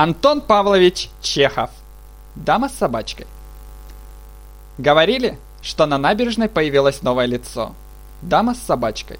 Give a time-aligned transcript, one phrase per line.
[0.00, 1.70] Антон Павлович Чехов.
[2.36, 3.26] Дама с собачкой.
[4.78, 7.74] Говорили, что на набережной появилось новое лицо.
[8.22, 9.18] Дама с собачкой.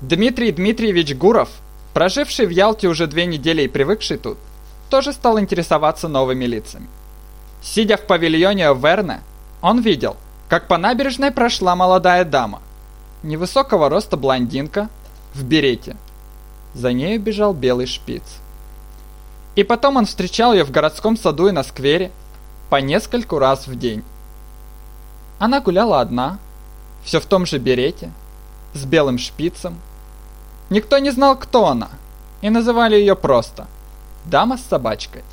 [0.00, 1.48] Дмитрий Дмитриевич Гуров,
[1.94, 4.36] проживший в Ялте уже две недели и привыкший тут,
[4.88, 6.88] тоже стал интересоваться новыми лицами.
[7.62, 9.20] Сидя в павильоне Верне,
[9.62, 10.16] он видел,
[10.48, 12.60] как по набережной прошла молодая дама.
[13.22, 14.88] Невысокого роста блондинка
[15.34, 15.96] в берете.
[16.74, 18.24] За нею бежал белый шпиц.
[19.54, 22.10] И потом он встречал ее в городском саду и на сквере
[22.68, 24.04] по нескольку раз в день.
[25.38, 26.38] Она гуляла одна,
[27.02, 28.12] все в том же берете,
[28.74, 29.80] с белым шпицем.
[30.68, 31.88] Никто не знал, кто она,
[32.42, 33.66] и называли ее просто
[34.24, 35.24] «дама с собачкой».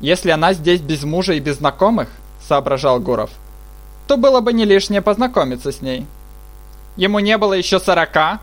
[0.00, 2.08] Если она здесь без мужа и без знакомых,
[2.46, 3.30] соображал Гуров,
[4.06, 6.06] то было бы не лишнее познакомиться с ней.
[6.96, 8.40] Ему не было еще сорока,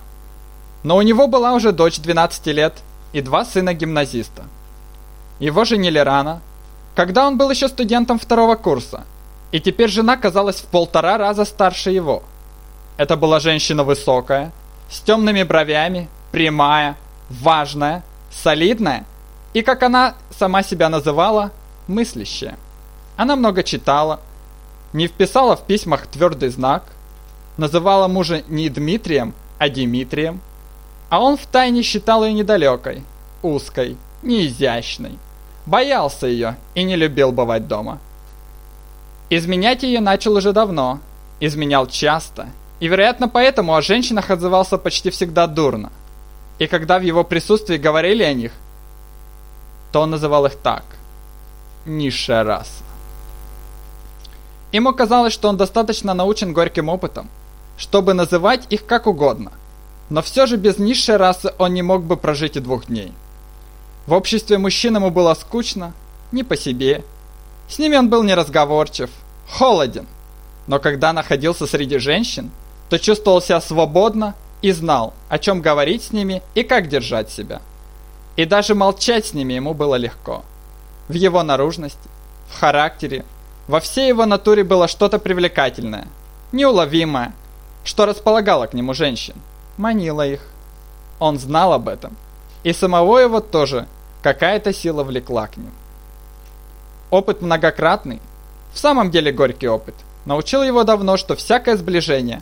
[0.84, 2.74] но у него была уже дочь 12 лет
[3.14, 4.44] и два сына-гимназиста.
[5.40, 6.42] Его женили рано,
[6.96, 9.04] когда он был еще студентом второго курса,
[9.52, 12.24] и теперь жена казалась в полтора раза старше его.
[12.98, 14.52] Это была женщина высокая,
[14.90, 16.98] с темными бровями, прямая,
[17.30, 19.06] важная, солидная
[19.54, 21.52] и, как она сама себя называла,
[21.88, 22.58] мыслящая.
[23.16, 24.20] Она много читала,
[24.94, 26.84] не вписала в письмах твердый знак,
[27.58, 30.42] называла мужа не Дмитрием, а Димитрием,
[31.10, 33.04] а он втайне считал ее недалекой,
[33.42, 35.18] узкой, неизящной.
[35.66, 38.00] Боялся ее и не любил бывать дома.
[39.30, 41.00] Изменять ее начал уже давно,
[41.40, 45.92] изменял часто, и, вероятно, поэтому о женщинах отзывался почти всегда дурно.
[46.60, 48.52] И когда в его присутствии говорили о них,
[49.92, 50.84] то он называл их так–
[51.86, 52.84] низшая раса.
[54.72, 57.30] Ему казалось, что он достаточно научен горьким опытом,
[57.78, 59.52] чтобы называть их как угодно,
[60.10, 63.14] но все же без низшей расы он не мог бы прожить и двух дней.
[64.06, 65.94] В обществе мужчин ему было скучно,
[66.34, 67.04] не по себе.
[67.70, 69.10] С ними он был неразговорчив,
[69.50, 70.08] холоден.
[70.68, 72.52] Но когда находился среди женщин,
[72.90, 77.62] то чувствовал себя свободно и знал, о чем говорить с ними и как держать себя.
[78.36, 80.44] И даже молчать с ними ему было легко.
[81.08, 82.10] В его наружности,
[82.50, 83.24] в характере,
[83.68, 86.08] во всей его натуре было что-то привлекательное,
[86.52, 87.34] неуловимое,
[87.86, 89.36] что располагало к нему женщин,
[89.78, 90.42] манило их.
[91.20, 92.18] Он знал об этом
[92.64, 93.88] и самого его тоже
[94.24, 95.74] какая-то сила влекла к ним.
[97.12, 98.22] Опыт многократный,
[98.74, 99.94] в самом деле горький опыт,
[100.26, 102.42] научил его давно, что всякое сближение,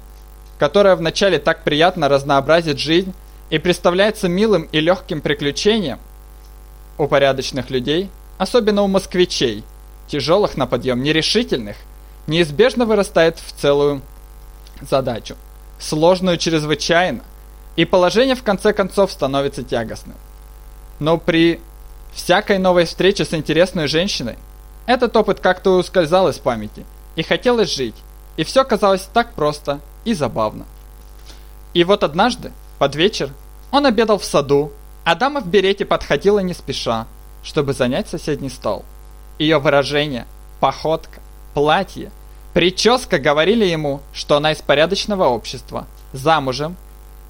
[0.59, 3.13] которое вначале так приятно разнообразит жизнь
[3.49, 5.99] и представляется милым и легким приключением,
[6.97, 9.63] у порядочных людей, особенно у москвичей,
[10.07, 11.77] тяжелых на подъем, нерешительных,
[12.27, 14.01] неизбежно вырастает в целую
[14.87, 15.35] задачу,
[15.79, 17.21] сложную чрезвычайно,
[17.75, 20.15] и положение в конце концов становится тягостным.
[20.99, 21.59] Но при
[22.13, 24.37] всякой новой встрече с интересной женщиной
[24.85, 26.85] этот опыт как-то ускользал из памяти,
[27.15, 27.95] и хотелось жить,
[28.37, 30.65] и все казалось так просто и забавно.
[31.73, 33.31] И вот однажды, под вечер,
[33.71, 34.71] он обедал в саду,
[35.03, 37.07] а дама в берете подходила не спеша,
[37.43, 38.83] чтобы занять соседний стол.
[39.39, 40.25] Ее выражение,
[40.59, 41.21] походка,
[41.53, 42.11] платье,
[42.53, 46.75] прическа говорили ему, что она из порядочного общества, замужем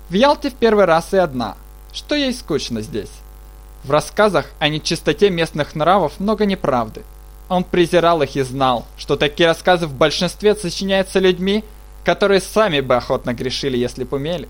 [0.09, 1.55] в Ялте в первый раз и одна,
[1.93, 3.11] что ей скучно здесь.
[3.83, 7.01] В рассказах о нечистоте местных нравов много неправды.
[7.49, 11.63] Он презирал их и знал, что такие рассказы в большинстве сочиняются людьми,
[12.05, 14.47] которые сами бы охотно грешили, если бы умели.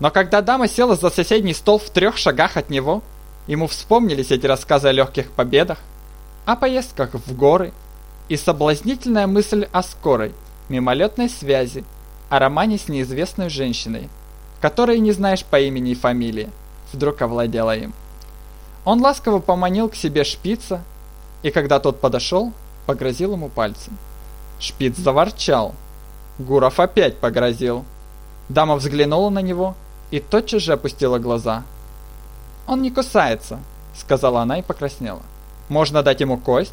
[0.00, 3.02] Но когда дама села за соседний стол в трех шагах от него,
[3.46, 5.78] ему вспомнились эти рассказы о легких победах,
[6.44, 7.72] о поездках в горы
[8.28, 10.34] и соблазнительная мысль о скорой,
[10.68, 11.84] мимолетной связи,
[12.28, 14.08] о романе с неизвестной женщиной,
[14.60, 16.50] которой не знаешь по имени и фамилии,
[16.92, 17.94] вдруг овладела им.
[18.84, 20.82] Он ласково поманил к себе шпица,
[21.42, 22.52] и когда тот подошел,
[22.86, 23.96] погрозил ему пальцем.
[24.58, 25.74] Шпиц заворчал.
[26.38, 27.84] Гуров опять погрозил.
[28.48, 29.74] Дама взглянула на него
[30.10, 31.62] и тотчас же опустила глаза.
[32.66, 33.60] «Он не кусается»,—
[33.96, 35.22] сказала она и покраснела.
[35.68, 36.72] «Можно дать ему кость?»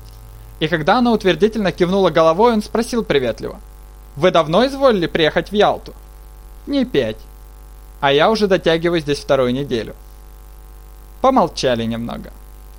[0.60, 3.60] И когда она утвердительно кивнула головой, он спросил приветливо.
[4.16, 5.94] «Вы давно изволили приехать в Ялту?»
[6.68, 7.18] «Не пять
[8.00, 9.95] а я уже дотягиваю здесь вторую неделю.
[11.21, 12.31] Помолчали немного.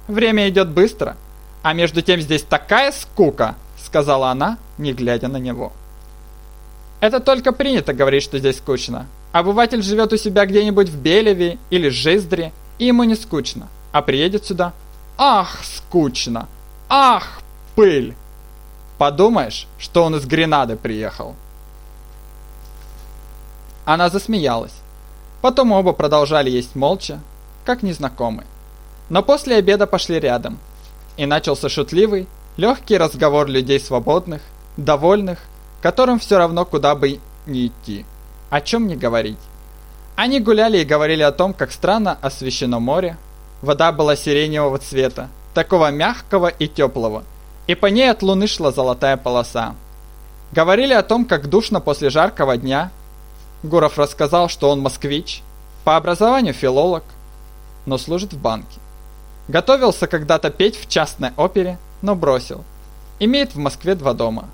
[0.08, 1.16] Время идет быстро,
[1.62, 3.54] а между тем здесь такая скука,
[3.84, 5.72] сказала она, не глядя на него.
[7.00, 9.06] Это только принято говорить, что здесь скучно.
[9.32, 14.44] Обыватель живет у себя где-нибудь в Белеве или Жиздре, и ему не скучно, а приедет
[14.44, 14.72] сюда.
[15.16, 16.48] Ах, скучно!
[16.88, 17.40] Ах,
[17.74, 18.14] пыль!
[18.98, 21.36] Подумаешь, что он из Гренады приехал.
[23.84, 24.74] Она засмеялась.
[25.40, 27.20] Потом оба продолжали есть молча,
[27.64, 28.46] как незнакомые.
[29.08, 30.58] Но после обеда пошли рядом.
[31.16, 34.42] И начался шутливый, легкий разговор людей свободных,
[34.76, 35.40] довольных,
[35.82, 38.06] которым все равно куда бы ни идти,
[38.50, 39.38] о чем не говорить.
[40.16, 43.16] Они гуляли и говорили о том, как странно освещено море.
[43.62, 47.24] Вода была сиреневого цвета, такого мягкого и теплого,
[47.66, 49.74] и по ней от луны шла золотая полоса.
[50.52, 52.90] Говорили о том, как душно после жаркого дня.
[53.62, 55.42] Гуров рассказал, что он москвич,
[55.84, 57.04] по образованию филолог,
[57.86, 58.78] но служит в банке.
[59.48, 62.64] Готовился когда-то петь в частной опере, но бросил.
[63.18, 64.48] Имеет в Москве два дома.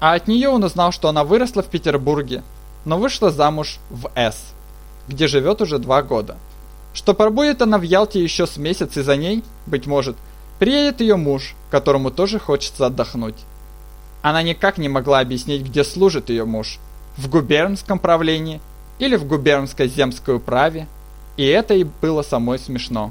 [0.00, 2.42] А от нее он узнал, что она выросла в Петербурге,
[2.84, 4.52] но вышла замуж в С,
[5.08, 6.36] где живет уже два года.
[6.92, 10.16] Что пробудет она в Ялте еще с месяц и за ней, быть может,
[10.58, 13.36] приедет ее муж, которому тоже хочется отдохнуть.
[14.22, 16.78] Она никак не могла объяснить, где служит ее муж.
[17.16, 18.60] В губернском правлении
[18.98, 20.86] или в губернской земской управе.
[21.36, 23.10] И это и было самой смешно.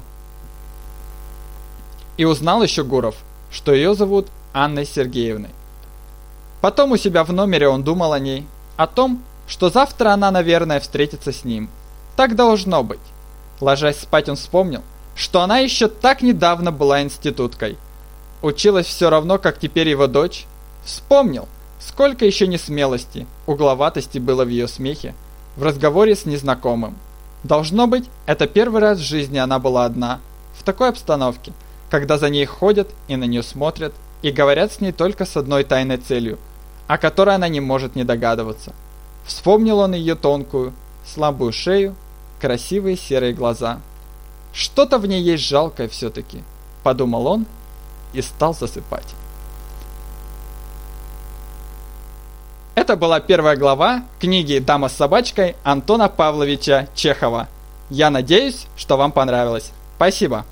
[2.16, 3.16] И узнал еще Гуров,
[3.50, 5.50] что ее зовут Анной Сергеевной.
[6.60, 10.80] Потом у себя в номере он думал о ней, о том, что завтра она, наверное,
[10.80, 11.68] встретится с ним.
[12.16, 13.00] Так должно быть.
[13.60, 14.82] Ложась спать, он вспомнил,
[15.14, 17.76] что она еще так недавно была институткой.
[18.42, 20.46] Училась все равно, как теперь его дочь.
[20.84, 21.48] Вспомнил,
[21.80, 25.14] сколько еще несмелости, угловатости было в ее смехе,
[25.56, 26.96] в разговоре с незнакомым.
[27.44, 30.20] Должно быть, это первый раз в жизни она была одна,
[30.58, 31.52] в такой обстановке,
[31.90, 33.92] когда за ней ходят и на нее смотрят,
[34.22, 36.38] и говорят с ней только с одной тайной целью,
[36.86, 38.72] о которой она не может не догадываться.
[39.26, 40.72] Вспомнил он ее тонкую,
[41.06, 41.94] слабую шею,
[42.40, 43.80] красивые серые глаза.
[44.54, 46.42] Что-то в ней есть жалкое все-таки,
[46.82, 47.46] подумал он
[48.14, 49.14] и стал засыпать.
[52.74, 57.46] Это была первая глава книги «Дама с собачкой» Антона Павловича Чехова.
[57.88, 59.70] Я надеюсь, что вам понравилось.
[59.94, 60.44] Спасибо.